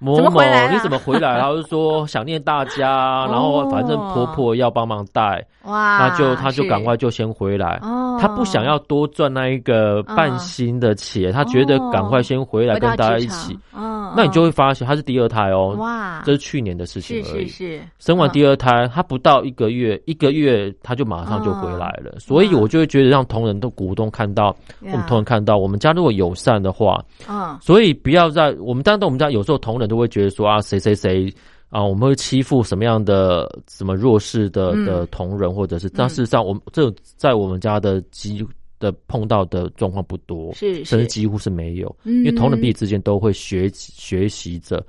[0.04, 1.40] 某某你怎么回来？
[1.40, 7.80] 他就说 想念大家，然后反正婆婆要帮忙带，哇，那就他就赶快就先回来。
[7.84, 17.48] 哦，他不想要多赚那一个半薪的钱，他觉得赶快先回来跟大家一起。，嗯，那你就嗯会发现他是第二胎哦，哇，这是去年的事情是而已。
[17.48, 31.32] 是是，生完嗯第二胎，他不到一个月，一个月他就马上就回来了，所以我就会觉得让同仁都股东看到，我们同仁看到，我们家如果友善的话，嗯所以不要在我们当然我们家有时候同仁都会觉得说啊，谁谁谁
[31.70, 34.86] 啊，我们会欺负什么样的什么弱势的嗯。
[34.86, 38.46] 的同仁，或者是，但事实上我们这在我们家的几
[38.80, 44.84] 的碰到的状况不多，是甚至，几乎是没有，因因为同仁彼此之间都会学学习着。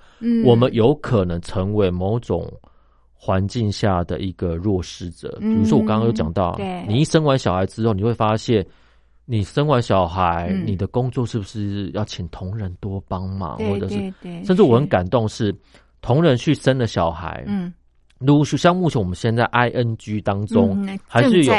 [0.45, 2.51] 我们有可能成为某种
[3.13, 5.37] 环境下的一个弱势者。
[5.41, 8.67] 比如说，我刚刚有讲到你一生完小孩之后，你会发现，
[9.25, 10.67] 你生完小孩，嗯。
[10.67, 14.13] 你的工作是不是要请同仁多帮忙，对或者是，
[14.45, 15.55] 甚至我很感动是。
[16.01, 17.73] 同仁去生了小孩，嗯。
[18.19, 21.53] 陆续像目前我们现在 ING 当中，嗯还是有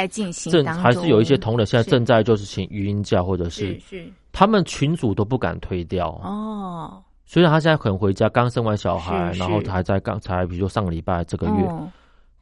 [0.49, 4.13] 正还是有一些同仁现在正在就是请语音假，或者是是是。
[4.31, 11.89] 他们群主都不敢推掉，哦，虽然他现在可能回家刚生完小孩，然后还在刚才，比如说上个礼拜这个月，哦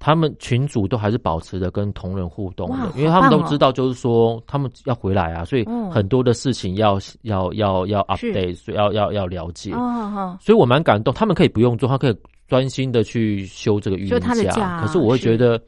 [0.03, 8.33] 他们群主都还是保持着跟同仁互动哇的，因为他们都知道，就是说他们要回来啊，所以哦很多的事情要要要要是。
[8.33, 9.69] update，所以要要要了解，
[10.41, 15.61] 所以我蛮感动，他们可以不用做，他可以专心的去修这个育休婴他的假可是我会是觉得，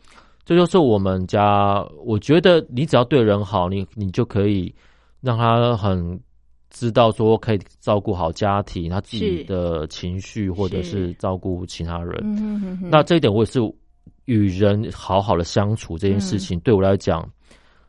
[0.43, 4.73] 这就是我们家，我觉得你只要对人好，你你就可以
[5.21, 6.19] 让他很。
[6.75, 11.13] 知道说可以照顾好家庭，他自己的情绪，或者是是。
[11.19, 12.79] 照顾其他人。
[12.89, 13.59] 那这一点我也是
[14.25, 17.27] 与人好好的相处这件事嗯情，对我来讲，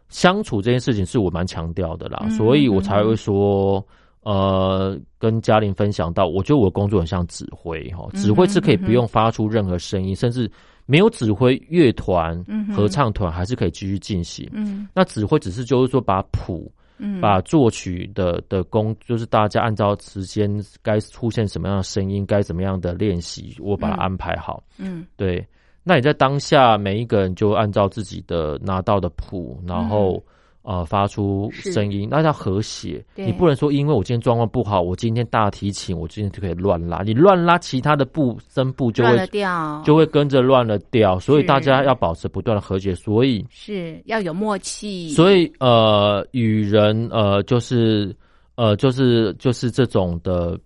[0.09, 3.85] 相处这件事情是我蛮强调的啦，嗯所以我才会说，
[4.23, 10.51] 呃，跟嘉玲分享到，我觉得我的工作很像指挥哈，嗯指挥是可以不用发出任何声音，甚至
[10.87, 12.37] 没有指挥，乐团
[12.75, 14.49] 合唱团还是可以继续进行。
[14.53, 16.71] 嗯那指挥只是就是说把谱。
[16.97, 20.49] 嗯把作曲的的工，就是大家按照时间
[20.81, 24.63] 该出现什么样的声音，该怎么样的练习，我把它嗯安排好。
[24.79, 25.45] 嗯对，
[25.85, 30.23] 那你在当下每一个人就按照自己的拿到的谱，然后、
[30.63, 33.05] 呃发出声音，那叫和谐。
[33.17, 42.95] 你不能说因为我今天状况不好，我今天大提琴，我今天就可以乱拉，你乱拉其他的部声部就会掉，就会跟着乱了掉，所以大家要保持不断的和谐。
[42.95, 48.17] 所以是要有默契，所以呃，与人呃就是
[48.55, 50.59] 呃就是就是这种的。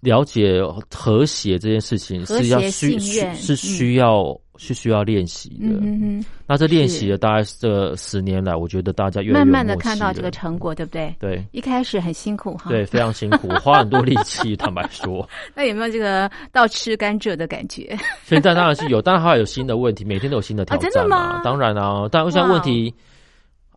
[0.00, 0.60] 了解
[0.94, 2.98] 和谐这件事情是要谐需
[3.34, 5.66] 是需要、是需要练习的。
[5.80, 11.12] 嗯哼哼，那这练习了大概是这十年来，我觉得大家越来越慢慢的看到这个成果，对不对？
[11.18, 14.54] 对一开始很辛苦哈，对，，非常辛苦， 花很多力气。
[14.54, 17.96] 坦白说， 那有没有这个倒吃甘蔗的感觉？
[18.24, 22.94] 现在当然是有，当然还有新的问题，每天都有新的挑啊真战的吗当然啊，但我想问题，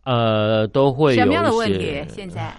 [0.04, 2.06] 呃，都会有什么样的一问题些？
[2.14, 2.52] 现在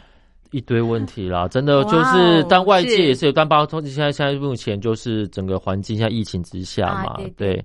[0.54, 7.62] 一堆问题啦，真的就是但外界也是有，但包括现在现在目前就是整个环境下疫情之下嘛，啊，对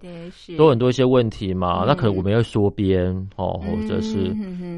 [0.57, 1.85] 都很多一些问题嘛。
[1.85, 4.35] 嗯那可能我们要缩编哦，或者是。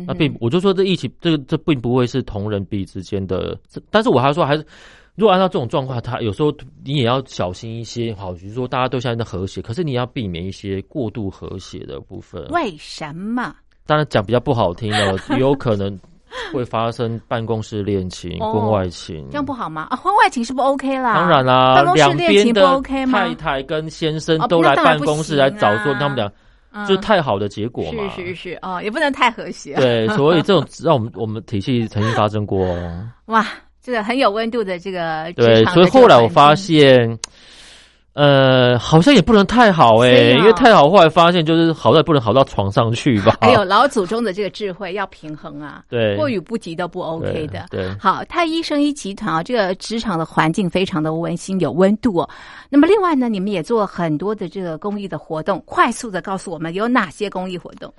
[0.06, 4.66] 那并我就说这疫情，这个这并不会是同人比之间的，这但是我还说还是，
[5.14, 6.52] 如果按照这种状况，他有时候
[6.84, 8.12] 你也要小心一些。
[8.14, 12.44] 好，比如说大家都现在在和谐，可是你要避免一些过度和谐的部分。
[12.48, 13.54] 为什么？
[13.86, 15.98] 当然讲比较不好听的，也 有可能
[16.54, 19.86] 会发生办公室恋情、哦婚外情，这样不好吗？
[19.90, 21.14] 啊，婚外情是不 OK 啦？
[21.14, 26.30] 当然啦、办公室恋情不 OK 吗太太跟先生哦都来办公室来行找说啊他们俩，
[26.72, 28.08] 嗯就是太好的结果嘛。
[28.14, 29.74] 是是是哦，也不能太和谐。
[29.74, 33.08] 对， 所以这种让我们我们体系曾经发生过哦。
[33.26, 33.46] 哇，
[33.82, 37.18] 这个很有温度的这个对，所以后来我发现。
[38.20, 43.38] 呃，好像也不能太好哎，因为太好，后来发现就是好在不能好到床上去吧。
[43.40, 47.64] 还有老祖宗的这个智慧要平衡啊，对，过与不及都不 OK 的。
[47.70, 52.28] 对，好，太医生医集团啊，这个职场的环境非常的温馨，有温度哦。
[52.68, 57.90] 那么另外呢，你们也做很多的这个公益的活动，快速的告诉我们有哪些公益活动。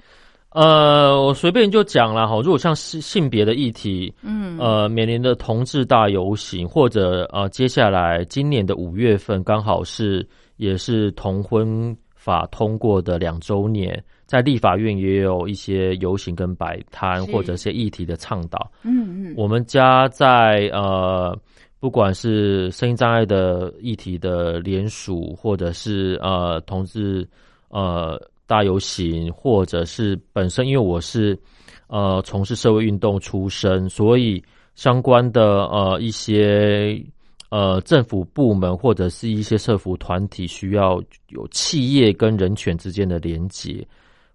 [0.52, 2.36] 呃，我随便就讲了哈。
[2.44, 10.28] 如果像性性别的议题，嗯，呃，每年的同志大游行，或者呃，接下来今年的五月份刚好是
[10.58, 18.70] 也是同婚法通过的两周年，在立法院也有一些游行跟摆摊，或者是议题的倡导。
[18.84, 21.34] 嗯嗯，我们家在呃，
[21.80, 27.26] 不管是声音障碍的议题的联署，或者是呃，同志
[27.70, 28.22] 呃。
[28.52, 31.40] 大游行，或者是本身，因为我是
[31.88, 34.44] 呃从事社会运动出身，所以
[34.76, 37.02] 相关的呃一些
[37.50, 43.88] 呃政府部门或者是一些社服团体需要有企业跟人权之间的连结，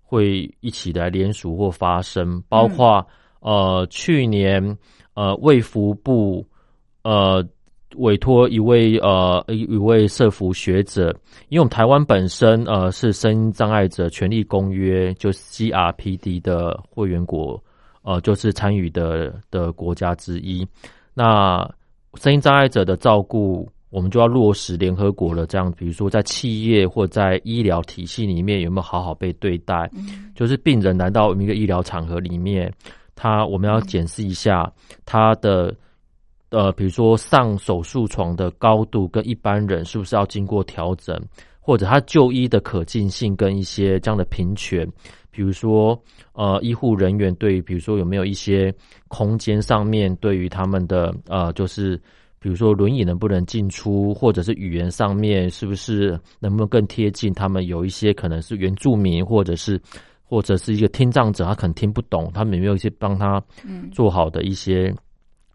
[0.02, 2.42] 会一起来联署或发声。
[2.48, 3.06] 包括
[3.40, 4.78] 呃去年
[5.12, 6.42] 呃卫福部
[7.02, 7.46] 呃。
[7.94, 11.16] 委托一位呃一一位社服学者，
[11.48, 17.62] 因为我们台湾本身呃是声音障碍者权利公约，就 CRPD 的会员国，
[18.02, 20.66] 呃就是参与的的国家之一。
[21.14, 21.66] 那
[22.14, 29.88] 声音障碍者的照顾，我们就要落实联合国的这样，比如说在企业或在医疗体系里面有没有好好被对待？
[30.34, 32.70] 就是病人来到一个医疗场合里面，
[33.14, 34.70] 他我们要检视一下
[35.04, 35.74] 他的。
[36.50, 41.20] 呃，比如说上手术床的高度跟一般人是不是要经过调整，
[41.60, 44.88] 或者他就医的可进性跟一些这样的平权，
[45.30, 46.00] 比如说
[46.34, 48.72] 呃，医护人员对于比如说有没有一些
[49.08, 52.00] 空间上面对于他们的呃，就是
[52.38, 59.80] 比如说轮椅能不能进出，或者是语言上面是不是能不能更贴近他们有一些可能是原住民或者是
[60.22, 63.42] 或者是一个听障者，他可能听不懂，他们有没有一些帮他
[63.92, 64.94] 做好的一些。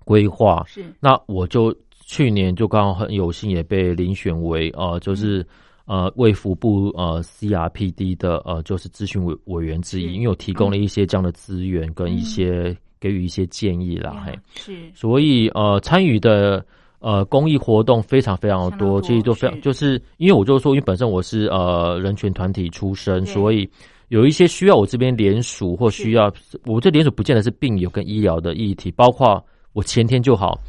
[0.05, 0.63] 规划。
[0.67, 1.75] 是，那我就
[2.05, 5.45] 去年就刚好很有幸也被遴选为呃，就是
[5.85, 16.65] 呃卫福部呃 CRPD 的呃就是咨询委委员之一，因为我提供了一些这样的资源跟一些给予一些建议啦，嘿，是，所以呃参与的
[16.99, 23.69] 呃公益活动非常非常的多，其实都非常就是因为我就说，因为本身我是呃人权团体出身，所以
[24.09, 26.31] 有一些需要我这边联署或需要
[26.65, 29.41] 我这联署不见得是病友跟医疗的议题，包括。
[29.73, 30.59] 我前天就好，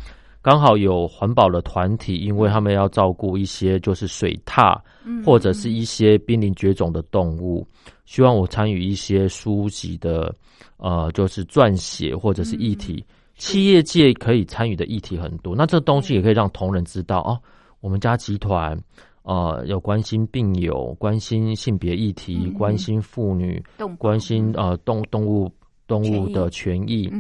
[0.41, 4.81] 刚好有环保的团体，因为他们要照顾一些就是水獭，
[5.25, 7.67] 或者是一些濒临绝种的动物，
[8.07, 10.35] 希望我参与一些书籍的
[10.77, 13.05] 呃，就是撰写或者是议题。
[13.37, 17.39] 企业界可以参与的议题很多，那这东西也可以让同仁知道哦，
[17.81, 18.79] 我们家集团
[19.23, 23.61] 呃有关心病友，关心性别议题，关心妇女，
[23.99, 25.51] 关心呃动动物
[25.89, 27.11] 动物的权益。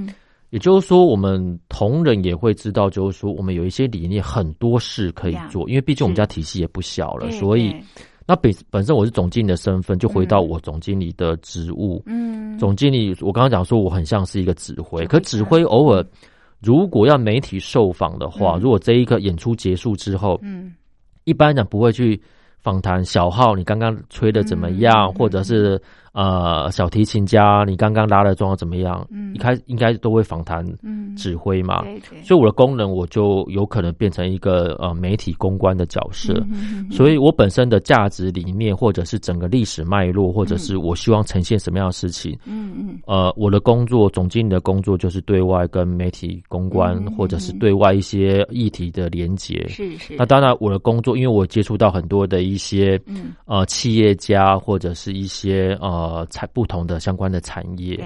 [0.52, 7.74] 也就是说，我们同仁也会知道，就是说，我们有一些理念，很多事可以做，因为毕竟我们家体系也不小了，所以
[8.26, 12.02] 那本本身我是总经理的身份，就回到我总经理的职务。
[12.04, 16.04] 嗯，总经理，我刚刚讲说，我很像是一个指挥，可指挥偶尔
[16.60, 20.74] 如果要媒体受访的话，如果这一个演出结束之后，嗯，
[21.24, 22.20] 一般讲不会去
[22.60, 25.80] 访谈小号，你刚刚吹的怎么样，或者是。
[26.12, 29.06] 呃，小提琴家，你刚刚拉的状况怎么样？
[29.10, 30.62] 嗯，一开应该都会访谈
[31.16, 31.82] 指挥嘛，
[32.22, 50.14] 所以我的功能我就有可能变成一个呃媒体公关的角色，嗯所以我本身的价值理念或者是整个历史脉络，或者是我希望呈现什么样的事情，嗯嗯，呃，我的工作总经理的工作就是对外跟媒体公关，或者是对外一些议题的连接，是是。
[50.18, 53.00] 那当然，我的工作因为我接触到很多的一些
[53.46, 56.01] 呃企业家或者是一些呃。
[56.02, 57.96] 呃，产不同的相关的产业，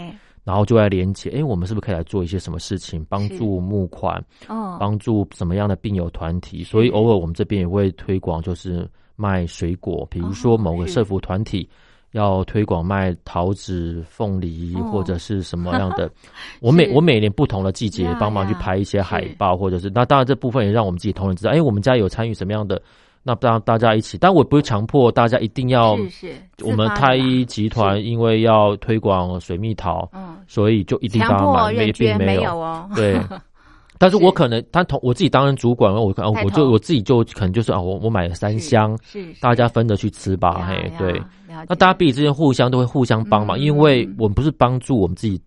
[0.44, 6.62] 然后就来连接，哎，我们是不是可以来做一些什么事情，帮助募款，哦，帮助什么样的病友团体？
[6.62, 11.68] 所以偶尔我们这边也会推广，就是卖水果，比如说某个社服团体
[12.12, 16.10] 要推广卖桃子、凤梨或者是什么样的。
[16.60, 22.80] 我每我每年不同的季节帮忙去拍一些海报，或者是那当然这部分也让我们自己同仁知道，哎，我们家有参与什么样的。
[23.26, 25.96] 那不让大家一起，但我不会强迫大家一定要。
[25.96, 26.32] 是是。
[26.62, 32.88] 我们太医集团因为要推广水蜜桃，嗯，所以就一定强迫认捐没有哦。
[32.94, 33.20] 对。
[33.98, 41.20] 但是我可能，他同我自己当任主管，我可能我就我自己就可能就是啊，我我买了三箱，是大家分着去吃吧，嘿，对。
[41.66, 45.40] 那大家彼此之间互相都会互相帮忙，因为我们不是帮助我们自己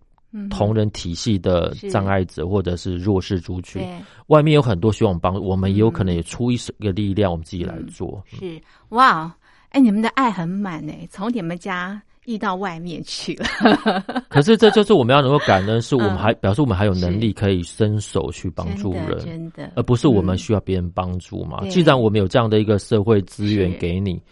[0.48, 3.82] 同人体系的障碍者或者是弱势族群，
[4.28, 8.22] 外面有很多需要我们帮，我们也有可能也出一个力量，我们自己来做。
[8.26, 8.60] 是。
[8.90, 9.34] 哇，
[9.70, 13.46] 哎，你们的爱很满哎，从你们家溢到外面去了。
[14.28, 21.66] 可是这就是我们要能够感恩， 是我们还表示我们还有能力可以伸手去帮助人，真的，而不是我们需要别人帮助嘛。
[21.68, 24.22] 既然我们有这样的一个社会资源给你。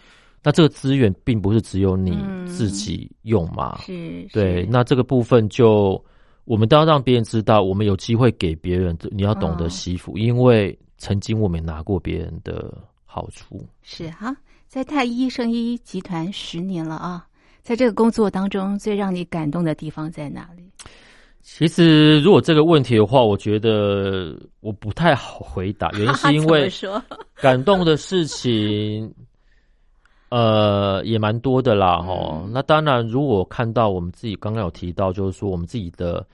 [0.41, 3.77] 那这个资源并不是只有你自己用嘛？
[3.81, 4.65] 是，对。
[4.71, 6.01] 那这个部分就
[6.45, 12.73] 我们都要让别人知道，我们有机会给别人，你要懂得惜福，因为曾经我们拿过别人的
[13.05, 13.65] 好处。
[13.81, 14.33] 是哈，
[14.67, 17.27] 在太医生医集团十年了啊，
[17.61, 20.63] 在这个工作当中，最让你感动的地方在哪里？
[21.41, 26.69] 其实，如果这个问题的话，我觉得我不太好回答，原因是因为
[27.35, 29.13] 感动的事情。
[30.29, 32.43] 呃，也蛮多的啦，哈。
[32.51, 36.25] 那当然，如果看到我们自己刚刚有提到，就是说我们自己的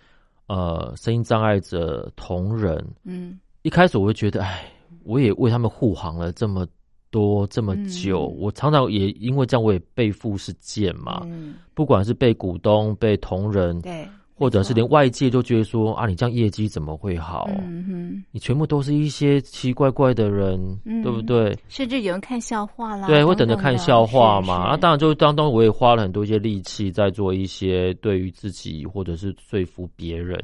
[0.48, 4.70] 呃声音障碍者同仁，嗯，一开始我会觉得，哎，
[5.04, 6.68] 我也为他们护航了这么
[7.10, 14.08] 多这么久，我常常也因为这样，我也背负是剑嘛，嗯，不管是被股东、被同仁，对。
[14.38, 17.48] 或者是连外界都觉得说啊，你这样业绩怎么会好？
[17.62, 21.58] 嗯哼你全部都是一些奇奇怪怪的人，对不对？
[21.70, 24.68] 甚至有人看笑话啦，对，会等着看笑话嘛。
[24.70, 30.38] 那当然，就当中我也花了很多一些力气在做一些对于自己或者是说服别人。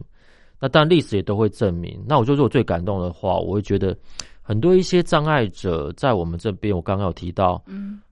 [0.58, 2.02] 那当然，历史也都会证明。
[2.08, 3.94] 那我就说我最感动的话，我会觉得
[4.42, 7.62] 很多一些障碍者在我们这边，我刚刚有提到，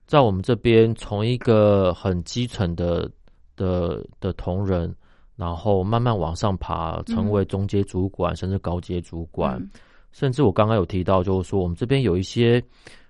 [0.06, 3.10] 在我们这边从一个很基层的
[3.56, 4.94] 的的同仁。
[5.40, 9.58] 然后慢慢往上爬，成为中阶主管，甚至高阶主管，
[10.12, 12.62] 甚至我刚刚有提到，就是说我们这边有一些，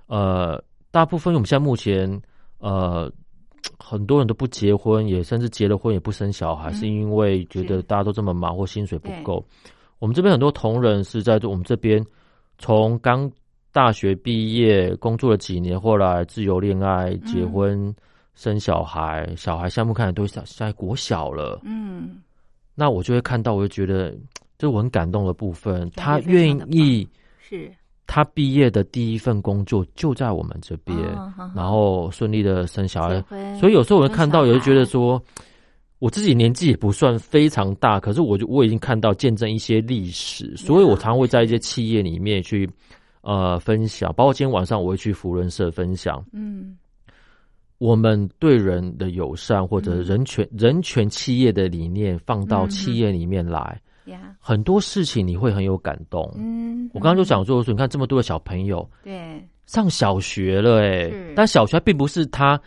[0.07, 0.62] 呃，
[0.93, 2.09] 大部分我们现在目前，
[2.59, 3.11] 呃，
[3.81, 9.45] 很多人都不结婚，也甚至结了婚也不生小孩，是因为觉得大家都这么忙或薪水不够。
[9.99, 12.01] 我们这边很多同仁是在我们这边，
[12.59, 13.28] 从刚
[13.72, 17.93] 大学毕业工作了几年，后来自由恋爱、结婚。
[18.35, 21.61] 生小孩，小孩项目看来都小，现在国小了。
[21.64, 22.18] 嗯，
[22.74, 24.11] 那我就会看到，我就觉得
[24.57, 25.91] 这是我很感动的部分。
[25.97, 27.07] 他愿意
[27.39, 27.70] 是，
[28.07, 30.97] 他毕业的第一份工作就在我们这边，
[31.55, 33.22] 然后顺利的生小孩。
[33.59, 35.22] 所以有时候我会看到，也会觉得说，
[35.99, 42.68] 我自己年纪也不算非常大，可是我就我已经看到见证一些历史，所以我常会在一些企业里面去
[43.20, 46.24] 呃分享，包括今天晚上我会去福伦社分享。
[46.33, 46.76] 嗯。
[47.81, 53.81] 我们对人的友善或者人权、人权企业的理念放到企业里面来，
[54.39, 56.31] 很多事情你会很有感动。
[56.37, 62.61] 嗯，我刚刚就讲说，说你看这么多的小朋友，对，上小学了，哎，但小学并不是他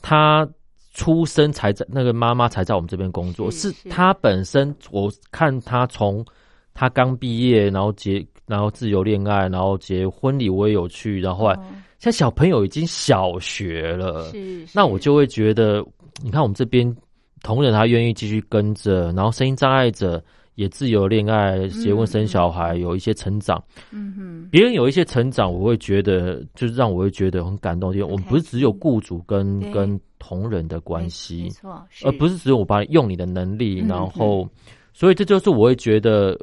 [0.00, 0.48] 他
[0.94, 4.74] 出生才在那个妈妈才在我们这边工作，是他本身。
[4.90, 6.24] 我看他从
[6.72, 11.54] 他刚毕业，然后结，然后自由恋爱，然后结婚礼，我也有去，然后。
[11.98, 15.84] 像小朋友已经小学了，是，那我就会觉得，
[16.22, 16.94] 你看我们这边
[17.42, 20.22] 同仁他愿意继续跟着，然后声音障碍者
[20.56, 23.62] 也自由恋爱、结婚生小孩，有一些成长。
[23.90, 27.92] 嗯哼，别人有一些成长，我会觉得就是让我会觉得很感动。
[27.92, 34.48] 因为我们不是只有雇主跟跟同仁的关系，没错，而不是只有我把用你的能力，然后，
[34.92, 36.38] 所以这就是我会觉得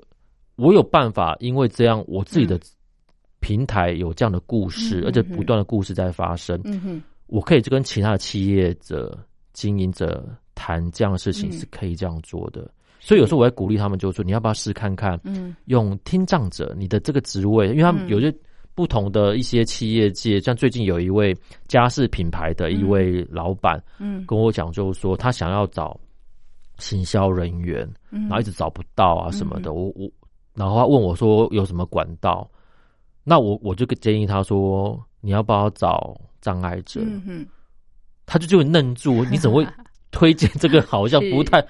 [0.56, 2.60] 我有办法，因为这样我自己的。
[3.44, 6.58] 平台有这样的故事，而且不断的故事在发生。
[6.64, 9.20] 嗯哼，我可以跟其他的企业者、
[9.52, 10.26] 经营者
[10.56, 12.72] 谈这样的事情，是可以这样做的。
[13.02, 15.20] 所以有时候我会鼓励他们，就说你要不要试看看？
[15.26, 18.34] 嗯，用听障者你的这个职位，因为他们有些
[18.74, 21.36] 不同的一些企业界，像最近有一位
[21.68, 26.00] 家饰品牌的一位老板，嗯，跟我讲，就是说他想要找
[26.78, 29.74] 行销人员，嗯然后一直找不到啊什么的。
[29.74, 30.10] 我我，
[30.56, 32.50] 然后他问我说有什么管道？
[33.24, 37.01] 那我我就建议他说，你要不要找障碍者？
[38.26, 39.67] 他就就会愣住，你怎么会
[40.11, 40.82] 推荐这个？
[40.84, 41.65] 好像不太。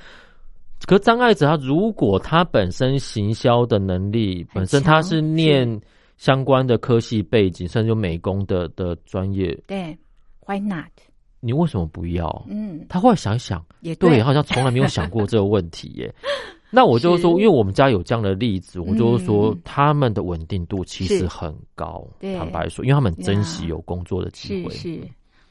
[0.85, 5.79] 可障碍者他如果他本身行销的能力，本身他是念
[6.17, 9.97] 相关的科系背景，甚至有美工的的专业，对
[10.45, 10.91] ，Why not？
[11.39, 12.45] 你为什么不要？
[12.49, 16.13] 嗯，他后来想想，也对，好像从来没有想过这个问题耶。
[16.75, 22.03] 那我就说，因为我们家有这样的例子，我就说他们的稳定度其实很高。
[22.19, 24.73] 坦白说，因为他们珍惜有工作的机会。
[24.73, 24.99] 是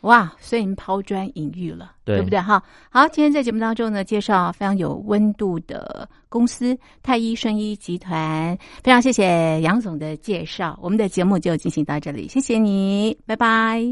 [0.01, 2.41] 哇，所以你们抛砖引玉了，对不对？
[2.41, 2.61] 哈，
[2.91, 10.77] 好，今天在节目当中呢，介绍非常有温度的公司太医生医集团，非常谢谢杨总的介绍。
[10.83, 13.87] 我们的节目就进行到这里，谢谢你，拜拜。